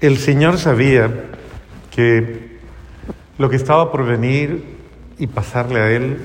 [0.00, 1.10] El Señor sabía
[1.90, 2.58] que
[3.38, 4.64] lo que estaba por venir
[5.18, 6.18] y pasarle a Él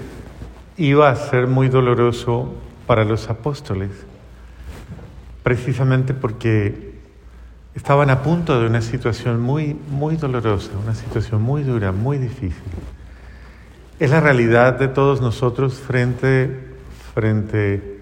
[0.77, 2.53] iba a ser muy doloroso
[2.87, 3.91] para los apóstoles,
[5.43, 6.89] precisamente porque
[7.75, 12.63] estaban a punto de una situación muy, muy dolorosa, una situación muy dura, muy difícil.
[13.99, 16.57] Es la realidad de todos nosotros frente,
[17.13, 17.98] frente,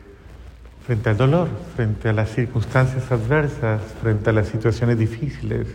[0.88, 5.68] frente al dolor, frente a las circunstancias adversas, frente a las situaciones difíciles.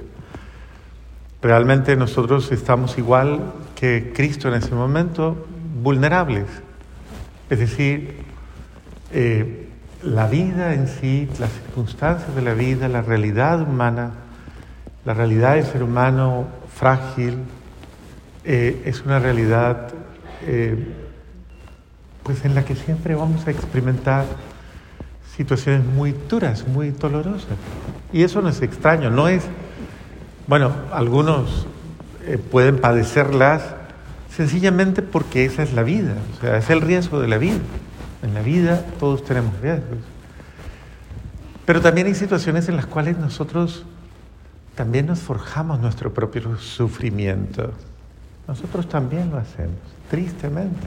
[1.43, 5.47] Realmente nosotros estamos igual que Cristo en ese momento,
[5.83, 6.47] vulnerables.
[7.51, 8.23] Es decir,
[9.13, 9.69] eh,
[10.03, 14.13] la vida en sí, las circunstancias de la vida, la realidad humana,
[15.05, 17.37] la realidad del ser humano frágil,
[18.47, 19.89] eh, es una realidad
[20.47, 20.87] eh,
[22.23, 24.25] pues en la que siempre vamos a experimentar
[25.37, 27.57] situaciones muy duras, muy dolorosas.
[28.13, 29.45] Y eso no es extraño, no es,
[30.47, 31.67] bueno, algunos
[32.51, 33.63] pueden padecerlas
[34.35, 37.59] sencillamente porque esa es la vida, o sea, es el riesgo de la vida.
[38.23, 39.99] En la vida todos tenemos riesgos.
[41.67, 43.85] Pero también hay situaciones en las cuales nosotros
[44.75, 47.73] también nos forjamos nuestro propio sufrimiento.
[48.49, 49.77] Nosotros también lo hacemos,
[50.11, 50.87] tristemente.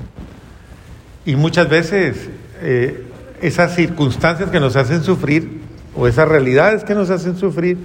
[1.26, 2.30] Y muchas veces
[2.62, 3.06] eh,
[3.42, 5.62] esas circunstancias que nos hacen sufrir
[5.96, 7.78] o esas realidades que nos hacen sufrir,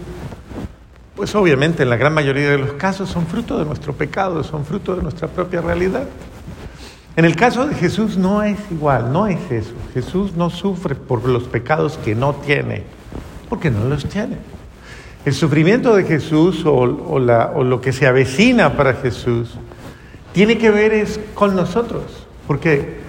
[1.14, 4.64] pues obviamente en la gran mayoría de los casos son fruto de nuestro pecado, son
[4.64, 6.04] fruto de nuestra propia realidad.
[7.16, 9.74] En el caso de Jesús no es igual, no es eso.
[9.92, 12.84] Jesús no sufre por los pecados que no tiene,
[13.48, 14.38] porque no los tiene.
[15.24, 19.50] El sufrimiento de Jesús o, lo que se avecina para Jesús
[20.32, 22.04] tiene que ver es con nosotros,
[22.46, 23.00] porque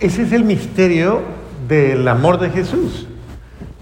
[0.00, 1.22] ese es el misterio
[1.68, 3.06] del amor de Jesús,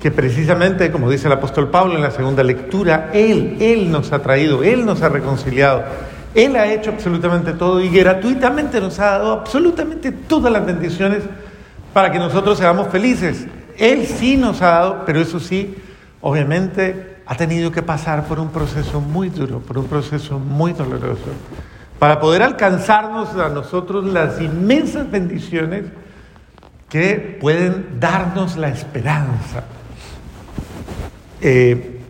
[0.00, 4.20] que precisamente, como dice el apóstol Pablo en la segunda lectura, Él, Él nos ha
[4.20, 5.84] traído, Él nos ha reconciliado,
[6.34, 11.24] él ha hecho absolutamente todo y gratuitamente nos ha dado absolutamente todas las bendiciones
[11.92, 13.46] para que nosotros seamos felices.
[13.77, 15.77] Él sí nos ha dado, pero eso sí,
[16.23, 21.29] obviamente ha tenido que pasar por un proceso muy duro, por un proceso muy doloroso,
[21.98, 25.85] para poder alcanzarnos a nosotros las inmensas bendiciones
[26.92, 29.64] que pueden darnos la esperanza.
[31.41, 32.01] Eh,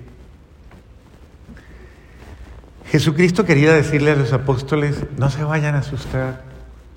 [2.91, 6.43] Jesucristo quería decirle a los apóstoles, no se vayan a asustar.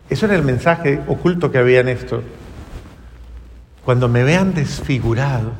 [0.09, 2.23] Eso era el mensaje oculto que había en esto.
[3.83, 5.51] Cuando me vean desfigurado,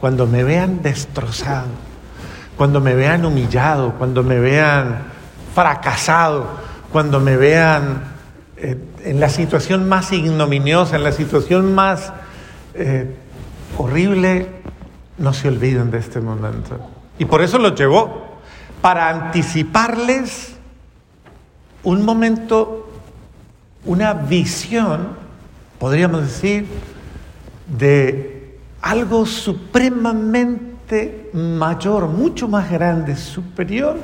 [0.00, 1.68] cuando me vean destrozado,
[2.56, 5.04] cuando me vean humillado, cuando me vean
[5.54, 6.48] fracasado,
[6.90, 8.02] cuando me vean
[8.56, 12.12] eh, en la situación más ignominiosa, en la situación más
[12.74, 13.14] eh,
[13.76, 14.48] horrible,
[15.18, 16.78] no se olviden de este momento.
[17.18, 18.38] Y por eso lo llevó
[18.80, 20.54] para anticiparles
[21.82, 22.88] un momento,
[23.84, 25.08] una visión,
[25.78, 26.66] podríamos decir,
[27.66, 33.98] de algo supremamente mayor, mucho más grande, superior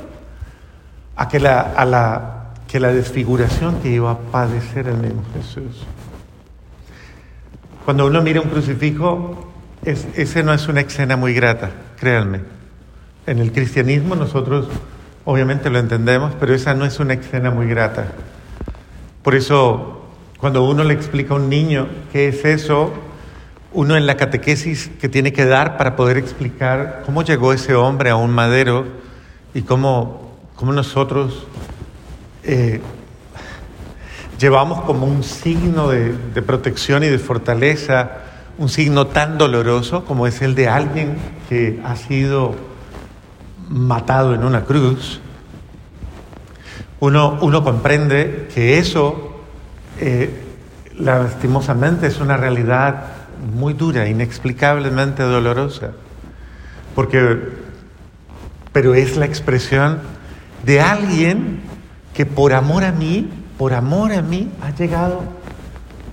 [1.17, 2.40] a, que la, a la,
[2.71, 5.85] que la desfiguración que iba a padecer el mismo Jesús.
[7.85, 9.51] Cuando uno mira un crucifijo,
[9.85, 12.43] es, ese no es una escena muy grata, créanme.
[13.27, 14.69] En el cristianismo nosotros
[15.25, 18.07] obviamente lo entendemos, pero esa no es una escena muy grata.
[19.25, 20.03] Por eso,
[20.39, 22.93] cuando uno le explica a un niño qué es eso,
[23.73, 28.11] uno en la catequesis que tiene que dar para poder explicar cómo llegó ese hombre
[28.11, 28.87] a un madero
[29.55, 31.47] y cómo, cómo nosotros
[32.53, 32.81] eh,
[34.41, 38.11] llevamos como un signo de, de protección y de fortaleza,
[38.59, 41.17] un signo tan doloroso como es el de alguien
[41.49, 42.57] que ha sido
[43.69, 45.21] matado en una cruz,
[46.99, 49.41] uno, uno comprende que eso,
[50.01, 50.43] eh,
[50.99, 53.05] lastimosamente, es una realidad
[53.55, 55.93] muy dura, inexplicablemente dolorosa,
[56.97, 57.39] porque,
[58.73, 60.01] pero es la expresión
[60.65, 61.70] de alguien
[62.15, 63.29] que por amor a mí,
[63.59, 65.23] por amor a mí, ha llegado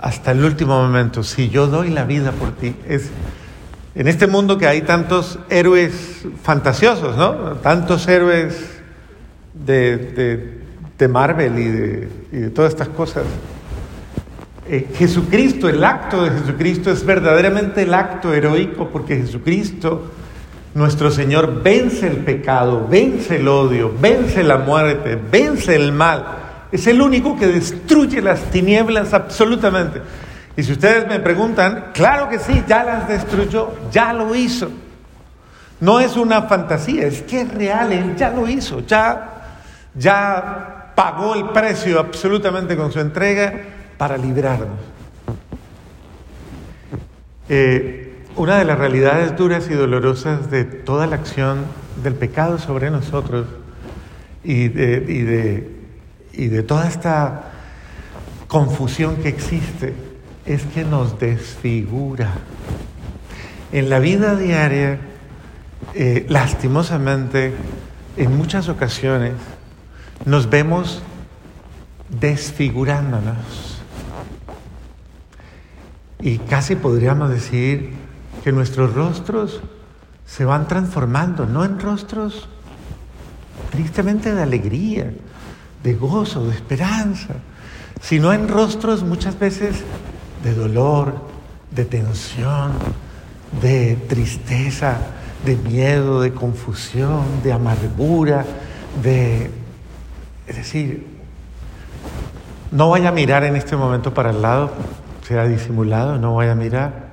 [0.00, 1.22] hasta el último momento.
[1.22, 3.10] Si yo doy la vida por ti, es
[3.94, 7.32] en este mundo que hay tantos héroes fantasiosos, ¿no?
[7.56, 8.78] Tantos héroes
[9.52, 10.62] de,
[11.10, 13.24] Marvel y de, todas estas cosas.
[14.68, 20.12] Eh, Jesucristo, el acto de Jesucristo es verdaderamente el acto heroico porque Jesucristo,
[20.78, 26.24] nuestro Señor, vence el pecado, vence el odio, vence la muerte, vence el mal.
[26.70, 30.00] Es el único que destruye las tinieblas absolutamente.
[30.56, 34.70] Y si ustedes me preguntan, claro que sí, ya las destruyó, ya lo hizo.
[35.80, 39.60] No es una fantasía, es que es real, Él ya lo hizo, ya,
[39.94, 43.52] ya pagó el precio absolutamente con su entrega
[43.96, 44.78] para librarnos.
[47.48, 48.07] Eh,
[48.38, 51.64] una de las realidades duras y dolorosas de toda la acción
[52.04, 53.48] del pecado sobre nosotros
[54.44, 55.76] y de, y de,
[56.32, 57.50] y de toda esta
[58.46, 59.92] confusión que existe
[60.46, 62.30] es que nos desfigura.
[63.72, 65.00] En la vida diaria,
[65.94, 67.52] eh, lastimosamente,
[68.16, 69.32] en muchas ocasiones,
[70.24, 71.02] nos vemos
[72.08, 73.82] desfigurándonos.
[76.20, 78.07] Y casi podríamos decir
[78.48, 79.60] que nuestros rostros
[80.24, 82.48] se van transformando, no en rostros
[83.70, 85.12] tristemente de alegría,
[85.82, 87.34] de gozo, de esperanza,
[88.00, 89.84] sino en rostros muchas veces
[90.42, 91.16] de dolor,
[91.72, 92.72] de tensión,
[93.60, 94.96] de tristeza,
[95.44, 98.46] de miedo, de confusión, de amargura,
[99.02, 99.50] de...
[100.46, 101.06] Es decir,
[102.70, 104.72] no vaya a mirar en este momento para el lado,
[105.26, 107.07] sea disimulado, no vaya a mirar,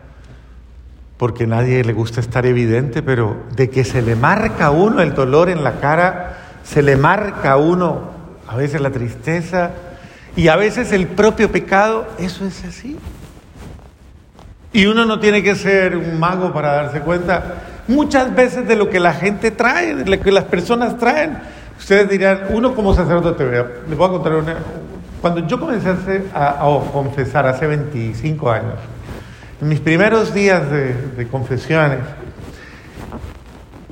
[1.18, 5.02] porque a nadie le gusta estar evidente, pero de que se le marca a uno
[5.02, 8.16] el dolor en la cara, se le marca a uno
[8.48, 9.72] a veces la tristeza
[10.36, 12.98] y a veces el propio pecado, eso es así.
[14.74, 17.56] Y uno no tiene que ser un mago para darse cuenta
[17.88, 21.38] muchas veces de lo que la gente trae, de lo que las personas traen.
[21.78, 23.46] Ustedes dirán, uno como sacerdote,
[23.88, 24.56] les voy a contar una.
[25.22, 25.94] Cuando yo comencé
[26.34, 26.60] a,
[26.92, 28.74] confesar hace 25 años,
[29.62, 32.00] mis primeros días de, confesiones,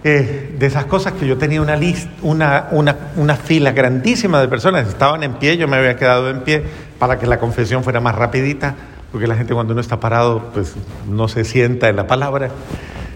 [0.04, 4.48] eh, de esas cosas que yo tenía una, lista, una, una, una fila grandísima de
[4.48, 6.64] personas, estaban en pie, yo me había quedado en pie
[7.00, 8.76] para que la confesión fuera más rapidita
[9.14, 10.74] porque la gente cuando uno está parado, pues
[11.08, 12.50] no se sienta en la palabra.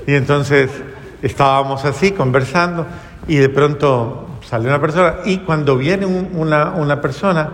[0.06, 0.70] Y entonces
[1.24, 2.86] estábamos así conversando
[3.28, 7.50] y de pronto sale una persona y cuando viene una, una persona,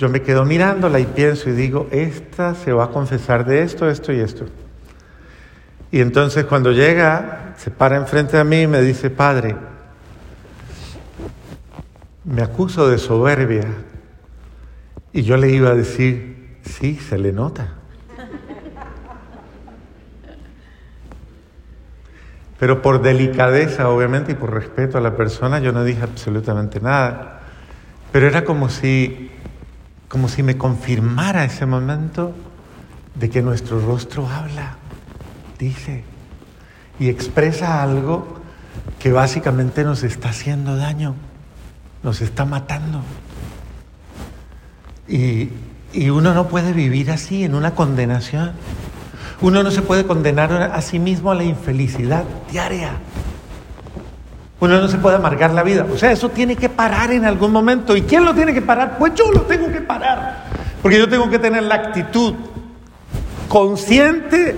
[0.00, 3.86] yo me quedo mirándola y pienso y digo, esta se va a confesar de esto,
[3.86, 4.46] esto y esto.
[5.92, 9.56] Y entonces cuando llega, se para enfrente de mí y me dice, Padre,
[12.24, 13.66] me acuso de soberbia.
[15.12, 16.30] Y yo le iba a decir,
[16.64, 17.74] Sí, se le nota.
[22.58, 27.40] Pero por delicadeza, obviamente, y por respeto a la persona, yo no dije absolutamente nada.
[28.12, 29.30] Pero era como si,
[30.10, 32.34] como si me confirmara ese momento
[33.14, 34.74] de que nuestro rostro habla,
[35.56, 36.02] dice,
[36.98, 38.40] y expresa algo
[38.98, 41.14] que básicamente nos está haciendo daño,
[42.02, 43.02] nos está matando.
[45.06, 45.50] Y,
[45.92, 48.50] y uno no puede vivir así, en una condenación.
[49.40, 52.94] Uno no se puede condenar a sí mismo a la infelicidad diaria.
[54.60, 55.86] Uno no se puede amargar la vida.
[55.90, 57.96] O sea, eso tiene que parar en algún momento.
[57.96, 58.98] ¿Y quién lo tiene que parar?
[58.98, 60.44] Pues yo lo tengo que parar.
[60.82, 62.34] Porque yo tengo que tener la actitud
[63.48, 64.56] consciente,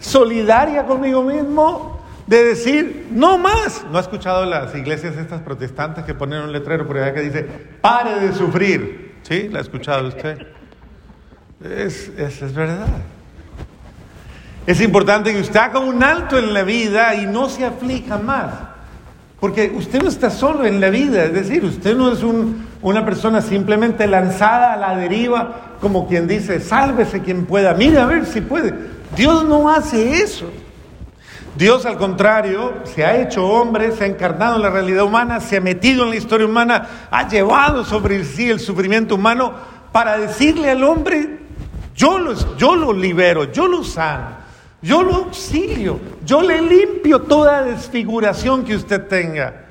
[0.00, 3.84] solidaria conmigo mismo, de decir, no más.
[3.90, 7.46] ¿No ha escuchado las iglesias estas protestantes que ponen un letrero por allá que dice,
[7.80, 9.16] pare de sufrir?
[9.22, 9.48] ¿Sí?
[9.50, 10.46] ¿La ha escuchado usted?
[11.62, 12.86] Es, es, verdad.
[14.66, 18.71] Es importante que usted haga un alto en la vida y no se aflija más.
[19.42, 22.20] Porque usted no está solo en la vida, es decir, usted no es
[22.80, 28.06] una persona simplemente lanzada a la deriva, como quien dice, sálvese quien pueda, mire a
[28.06, 28.72] ver si puede.
[29.16, 30.48] Dios no hace eso.
[31.56, 35.56] Dios al contrario se ha hecho hombre, se ha encarnado en la realidad humana, se
[35.56, 39.54] ha metido en la historia humana, ha llevado sobre sí el sufrimiento humano
[39.90, 41.40] para decirle al hombre,
[41.96, 44.36] yo lo, yo lo libero, yo lo sano,
[44.82, 49.66] yo lo auxilio, yo le limpio toda desfiguración que usted tenga.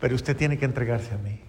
[0.00, 1.40] Pero usted tiene que entregarse a mí.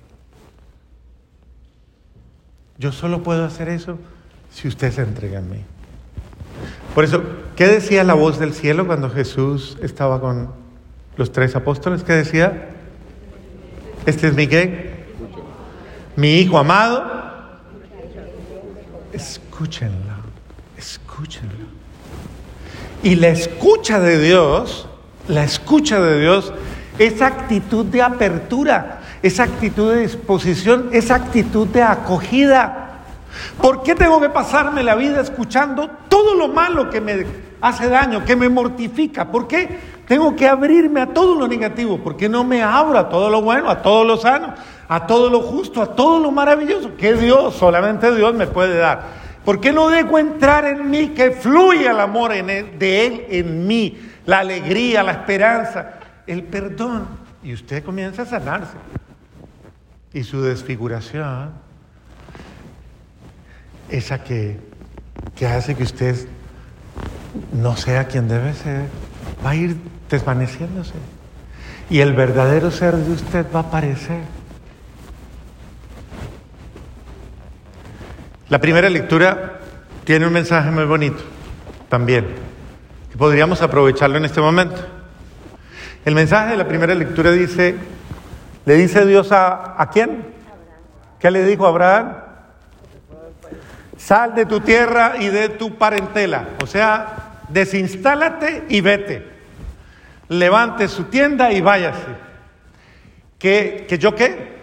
[2.78, 3.98] Yo solo puedo hacer eso
[4.52, 5.64] si usted se entrega a mí.
[6.94, 7.22] Por eso,
[7.56, 10.54] ¿qué decía la voz del cielo cuando Jesús estaba con
[11.18, 12.04] los tres apóstoles?
[12.04, 12.70] ¿Qué decía?
[14.06, 15.06] Este es mi qué?
[16.16, 17.16] Mi hijo amado,
[19.16, 20.16] Escúchenlo,
[20.78, 21.85] escúchenlo.
[23.04, 24.88] Y la escucha de Dios,
[25.28, 26.54] la escucha de Dios,
[26.98, 33.02] esa actitud de apertura, esa actitud de disposición, esa actitud de acogida.
[33.62, 37.26] ¿Por qué tengo que pasarme la vida escuchando todo lo malo que me
[37.62, 39.30] hace daño, que me mortifica?
[39.32, 41.98] ¿Por qué tengo que abrirme a todo lo negativo?
[41.98, 44.54] ¿Por qué no me abro a todo lo bueno, a todo lo sano,
[44.88, 49.25] a todo lo justo, a todo lo maravilloso que Dios, solamente Dios me puede dar?
[49.46, 53.98] ¿Por qué no dejo entrar en mí que fluya el amor de Él en mí?
[54.26, 56.00] La alegría, la esperanza.
[56.26, 57.08] el perdón
[57.44, 58.74] y usted comienza a sanarse.
[60.12, 61.52] Y su desfiguración,
[63.90, 64.60] esa que,
[65.36, 66.28] que hace que usted
[67.54, 68.88] no sea quien debe ser,
[69.46, 69.78] va a ir
[70.10, 70.96] desvaneciéndose.
[71.90, 74.24] Y el verdadero ser de usted va a aparecer.
[78.48, 79.54] La primera lectura
[80.04, 81.24] tiene un mensaje muy bonito
[81.90, 82.28] también,
[83.12, 84.76] que podríamos aprovecharlo en este momento.
[86.06, 87.76] El mensaje de la primera lectura dice,
[88.66, 90.26] le dice Dios a, ¿a quién?
[91.20, 92.18] ¿Qué le dijo a Abraham?
[93.98, 96.50] Sal de tu tierra y de tu parentela.
[96.62, 99.28] O sea, desinstálate y vete.
[100.30, 102.26] Levante su tienda y váyase.
[103.40, 104.55] ¿Que, que yo qué?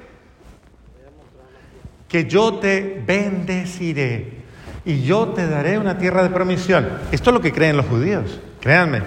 [2.13, 4.43] Que yo te bendeciré
[4.85, 6.87] y yo te daré una tierra de promisión.
[7.11, 9.01] Esto es lo que creen los judíos, créanme.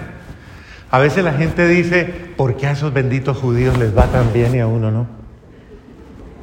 [0.90, 2.04] A veces la gente dice,
[2.36, 5.06] ¿por qué a esos benditos judíos les va tan bien y a uno no?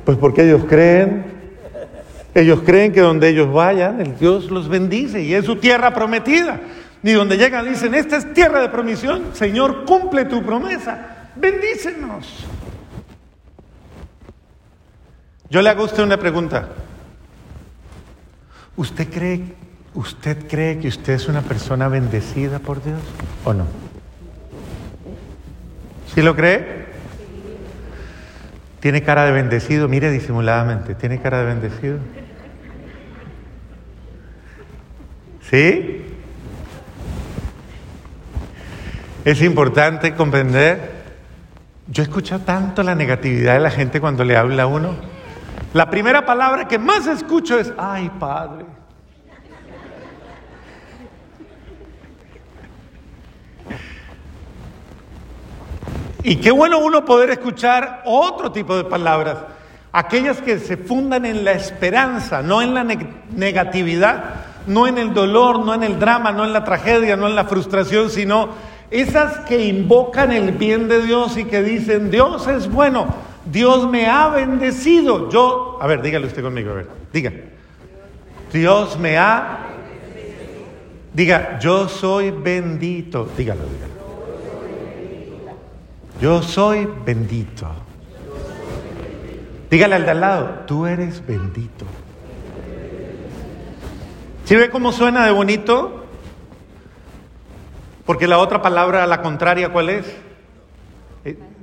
[0.05, 1.25] Pues porque ellos creen,
[2.33, 6.61] ellos creen que donde ellos vayan, el Dios los bendice y es su tierra prometida.
[7.01, 12.45] Ni donde llegan dicen, esta es tierra de promisión, Señor, cumple tu promesa, bendícenos.
[15.53, 16.69] Yo le hago a usted una pregunta.
[18.75, 19.43] ¿Usted cree,
[19.93, 22.99] ¿Usted cree que usted es una persona bendecida por Dios
[23.45, 23.67] o no?
[26.11, 26.87] ¿Sí lo cree?
[28.79, 31.99] Tiene cara de bendecido, mire disimuladamente, tiene cara de bendecido.
[35.51, 36.03] ¿Sí?
[39.23, 41.03] Es importante comprender.
[41.89, 45.12] Yo escucho tanto la negatividad de la gente cuando le habla a uno.
[45.73, 48.65] La primera palabra que más escucho es, ay Padre.
[56.21, 59.39] Y qué bueno uno poder escuchar otro tipo de palabras,
[59.91, 62.85] aquellas que se fundan en la esperanza, no en la
[63.31, 64.23] negatividad,
[64.67, 67.43] no en el dolor, no en el drama, no en la tragedia, no en la
[67.43, 68.49] frustración, sino
[68.89, 73.07] esas que invocan el bien de Dios y que dicen, Dios es bueno,
[73.45, 75.29] Dios me ha bendecido.
[75.29, 77.31] Yo, a ver, dígale usted conmigo, a ver, diga.
[78.51, 79.59] Dios me ha...
[81.13, 83.29] Diga, yo soy bendito.
[83.37, 83.93] Dígalo, dígalo.
[86.21, 87.67] Yo soy bendito.
[89.69, 91.85] Dígale al de al lado, tú eres bendito.
[94.45, 96.05] ¿Sí ve cómo suena de bonito?
[98.05, 100.05] Porque la otra palabra, la contraria, ¿cuál es?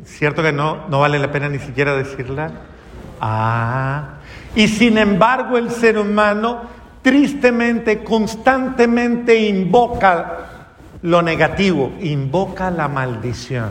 [0.04, 2.50] ¿Cierto que no, no vale la pena ni siquiera decirla?
[3.20, 4.14] Ah,
[4.54, 6.62] y sin embargo el ser humano
[7.02, 10.38] tristemente, constantemente invoca
[11.02, 13.70] lo negativo, invoca la maldición.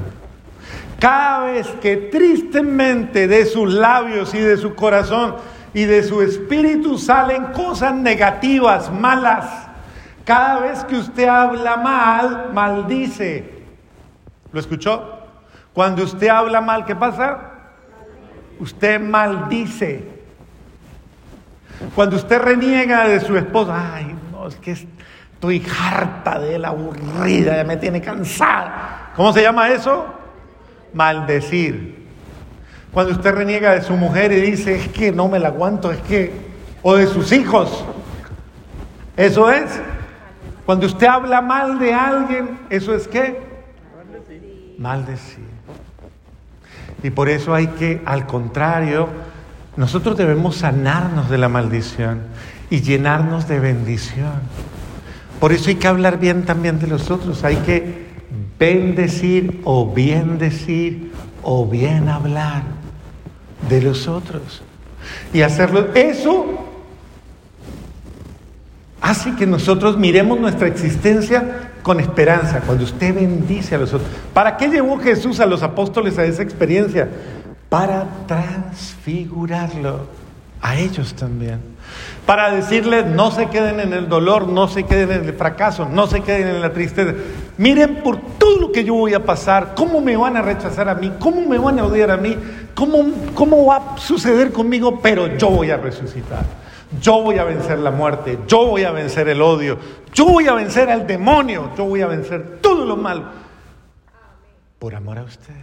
[1.00, 5.36] Cada vez que tristemente de sus labios y de su corazón
[5.74, 9.45] y de su espíritu salen cosas negativas, malas,
[10.25, 13.59] cada vez que usted habla mal, maldice.
[14.51, 15.18] ¿Lo escuchó?
[15.73, 17.39] Cuando usted habla mal, ¿qué pasa?
[18.59, 20.03] Usted maldice.
[21.95, 27.55] Cuando usted reniega de su esposa, ay, no, es que estoy harta de él, aburrida,
[27.55, 29.11] ya me tiene cansada.
[29.15, 30.05] ¿Cómo se llama eso?
[30.93, 32.07] Maldecir.
[32.91, 35.99] Cuando usted reniega de su mujer y dice, es que no me la aguanto, es
[36.01, 36.33] que,
[36.81, 37.85] o de sus hijos,
[39.15, 39.79] eso es.
[40.65, 43.39] Cuando usted habla mal de alguien, ¿eso es qué?
[44.77, 45.49] Maldecir.
[47.03, 49.08] Y por eso hay que, al contrario,
[49.77, 52.22] nosotros debemos sanarnos de la maldición
[52.70, 54.34] y llenarnos de bendición.
[55.39, 58.10] Por eso hay que hablar bien también de los otros, hay que
[58.60, 61.13] bendecir o bien decir
[61.44, 62.63] o bien hablar
[63.70, 64.62] de los otros.
[65.34, 66.68] Y hacerlo, eso
[69.01, 74.10] hace que nosotros miremos nuestra existencia con esperanza, cuando usted bendice a los otros.
[74.34, 77.10] ¿Para qué llevó Jesús a los apóstoles a esa experiencia?
[77.70, 80.08] Para transfigurarlo
[80.62, 81.60] a ellos también.
[82.25, 86.06] Para decirles, no se queden en el dolor, no se queden en el fracaso, no
[86.08, 87.13] se queden en la tristeza.
[87.58, 90.96] Miren por todo lo que yo voy a pasar, cómo me van a rechazar a
[90.96, 92.38] mí, cómo me van a odiar a mí,
[92.75, 93.03] cómo,
[93.34, 96.44] cómo va a suceder conmigo, pero yo voy a resucitar.
[97.01, 99.77] Yo voy a vencer la muerte, yo voy a vencer el odio,
[100.12, 103.25] yo voy a vencer al demonio, yo voy a vencer todo lo malo.
[104.79, 105.53] Por amor a usted,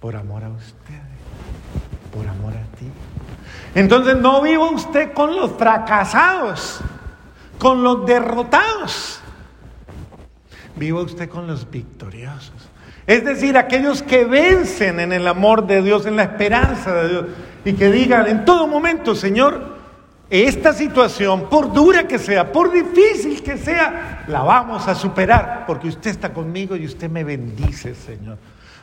[0.00, 1.02] por amor a usted,
[2.14, 2.86] por amor a ti.
[3.74, 6.80] Entonces no viva usted con los fracasados,
[7.58, 9.20] con los derrotados.
[10.76, 12.70] Viva usted con los victoriosos.
[13.06, 17.24] Es decir, aquellos que vencen en el amor de Dios, en la esperanza de Dios,
[17.64, 19.67] y que digan en todo momento, Señor,
[20.30, 25.88] esta situación, por dura que sea, por difícil que sea, la vamos a superar, porque
[25.88, 28.36] usted está conmigo y usted me bendice, Señor.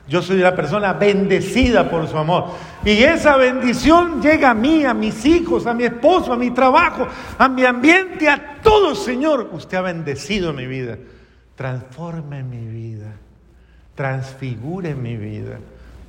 [0.08, 2.52] Yo soy una persona bendecida por su amor.
[2.84, 7.08] Y esa bendición llega a mí, a mis hijos, a mi esposo, a mi trabajo,
[7.38, 9.50] a mi ambiente, a todo, Señor.
[9.52, 10.98] Usted ha bendecido mi vida.
[11.56, 13.14] Transforme mi vida.
[13.96, 15.58] Transfigure mi vida.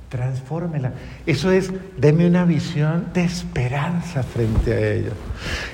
[0.09, 0.93] Transfórmela.
[1.25, 5.11] Eso es, deme una visión de esperanza frente a ella.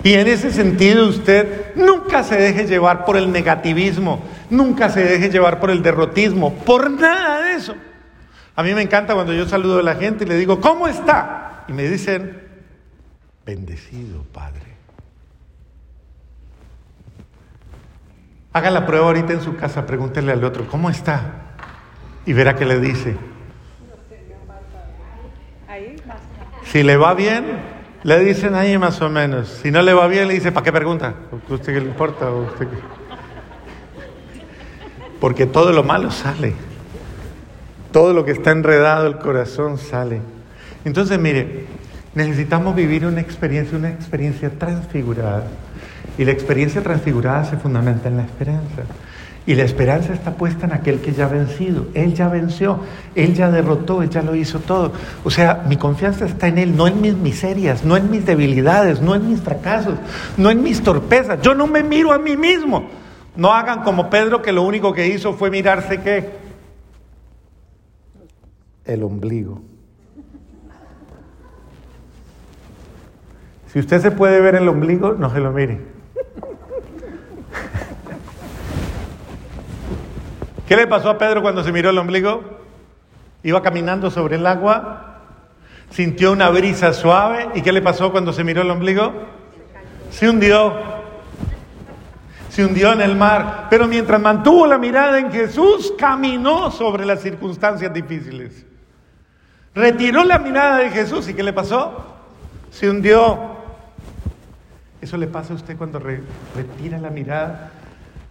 [0.04, 5.30] Y en ese sentido usted nunca se deje llevar por el negativismo, nunca se deje
[5.30, 7.76] llevar por el derrotismo, por nada de eso.
[8.56, 11.66] A mí me encanta cuando yo saludo a la gente y le digo, ¿cómo está?
[11.68, 12.42] Y me dicen,
[13.46, 14.74] bendecido, Padre.
[18.52, 21.56] Haga la prueba ahorita en su casa, pregúntele al otro, ¿cómo está?
[22.26, 23.16] Y verá que le dice.
[26.66, 27.46] Si le va bien,
[28.04, 29.48] le dicen ahí más o menos.
[29.62, 31.14] Si no le va bien, le dice, ¿para qué pregunta?
[31.32, 32.30] ¿A usted qué le importa?
[32.30, 32.68] usted
[35.20, 36.54] Porque todo lo malo sale.
[37.92, 40.22] Todo lo que está enredado el corazón sale.
[40.84, 41.66] Entonces, mire,
[42.16, 45.48] necesitamos vivir una experiencia, una experiencia transfigurada.
[46.18, 48.84] Y la experiencia transfigurada se fundamenta en la esperanza.
[49.46, 51.88] Y la esperanza está puesta en aquel que ya ha vencido.
[51.94, 52.80] Él ya venció,
[53.16, 54.94] Él ya derrotó, Él ya lo hizo todo.
[55.24, 59.02] O sea, mi confianza está en Él, no en mis miserias, no en mis debilidades,
[59.02, 59.96] no en mis fracasos,
[60.38, 61.42] no en mis torpezas.
[61.42, 62.86] Yo no me miro a mí mismo.
[63.36, 66.44] No hagan como Pedro que lo único que hizo fue mirarse qué?
[68.86, 69.62] el ombligo.
[73.68, 75.93] Si usted se puede ver el ombligo, no se lo mire.
[80.68, 82.42] ¿Qué le pasó a Pedro cuando se miró el ombligo?
[83.44, 85.20] Iba caminando sobre el agua,
[85.90, 89.14] sintió una brisa suave y ¿qué le pasó cuando se miró el ombligo?
[90.12, 90.94] Se hundió.
[92.50, 97.22] Se hundió en el mar, pero mientras mantuvo la mirada en Jesús, caminó sobre las
[97.22, 98.66] circunstancias difíciles.
[99.74, 102.06] Retiró la mirada de Jesús y ¿qué le pasó?
[102.72, 103.58] Se hundió.
[105.02, 107.72] Eso le pasa a usted cuando retira la mirada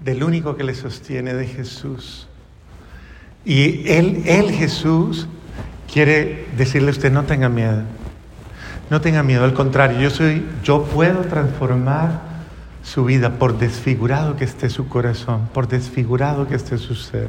[0.04, 2.26] del único que le sostiene, de Jesús.
[3.44, 5.26] Y él, él, Jesús,
[5.92, 7.82] quiere decirle a usted, no tenga miedo.
[8.90, 12.32] No tenga miedo, al contrario, yo soy, yo puedo transformar
[12.82, 17.28] su vida por desfigurado que esté su corazón, por desfigurado que esté su ser.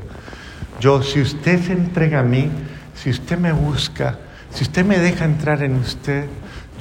[0.80, 2.50] Yo, si usted se entrega a mí,
[2.96, 4.20] si usted me busca,
[4.52, 6.26] si usted me deja entrar en usted,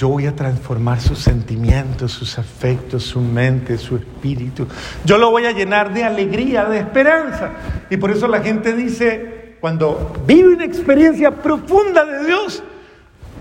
[0.03, 4.67] yo voy a transformar sus sentimientos, sus afectos, su mente, su espíritu.
[5.05, 7.53] Yo lo voy a llenar de alegría, de esperanza.
[7.89, 12.65] Y por eso la gente dice, cuando vive una experiencia profunda de Dios,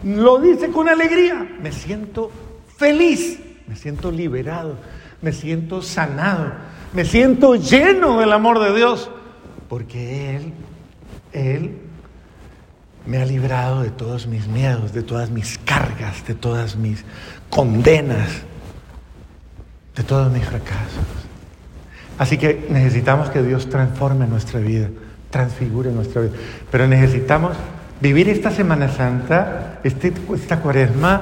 [0.03, 1.49] lo dice con alegría.
[1.59, 2.29] Me siento
[2.77, 4.77] feliz, me siento liberado,
[5.19, 6.51] me siento sanado,
[6.93, 9.09] me siento lleno del amor de Dios,
[9.67, 10.53] porque Él,
[11.33, 11.79] Él
[13.05, 17.03] me ha librado de todos mis miedos, de todas mis cargas, de todas mis
[17.49, 18.29] condenas,
[19.95, 21.03] de todos mis fracasos.
[22.17, 24.89] Así que necesitamos que Dios transforme nuestra vida,
[25.29, 26.33] transfigure nuestra vida.
[26.69, 27.57] Pero necesitamos
[27.99, 31.21] vivir esta Semana Santa, este, esta cuaresma,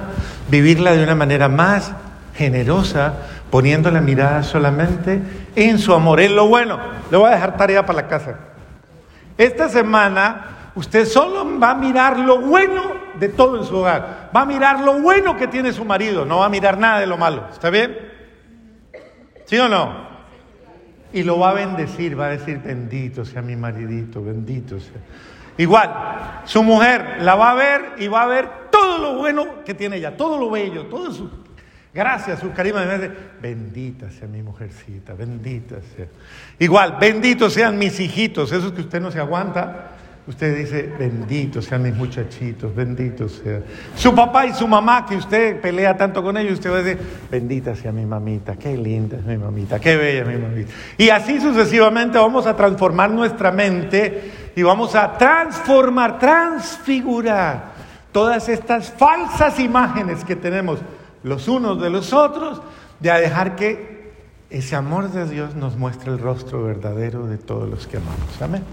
[0.49, 1.93] vivirla de una manera más
[2.35, 3.13] generosa,
[3.49, 5.21] poniendo la mirada solamente
[5.55, 6.79] en su amor, en lo bueno.
[7.09, 8.35] Le voy a dejar tarea para la casa.
[9.37, 14.29] Esta semana Usted solo va a mirar lo bueno de todo en su hogar.
[14.35, 17.07] Va a mirar lo bueno que tiene su marido, no va a mirar nada de
[17.07, 17.47] lo malo.
[17.51, 17.97] ¿Está bien?
[19.45, 20.07] ¿Sí o no?
[21.11, 25.01] Y lo va a bendecir, va a decir, bendito sea mi maridito, bendito sea.
[25.57, 29.73] Igual, su mujer la va a ver y va a ver todo lo bueno que
[29.73, 31.29] tiene ella, todo lo bello, todo su
[31.93, 32.85] gracias, su carisma.
[33.41, 36.07] Bendita sea mi mujercita, bendita sea.
[36.59, 41.81] Igual, benditos sean mis hijitos, esos que usted no se aguanta Usted dice, bendito sean
[41.81, 43.61] mis muchachitos, bendito sea.
[43.95, 47.03] Su papá y su mamá, que usted pelea tanto con ellos, usted va a decir,
[47.31, 50.71] bendita sea mi mamita, qué linda es mi mamita, qué bella es mi mamita.
[50.97, 57.71] Y así sucesivamente vamos a transformar nuestra mente y vamos a transformar, transfigurar
[58.11, 60.79] todas estas falsas imágenes que tenemos
[61.23, 62.61] los unos de los otros,
[62.99, 64.13] de a dejar que
[64.49, 68.41] ese amor de Dios nos muestre el rostro verdadero de todos los que amamos.
[68.41, 68.63] Amén.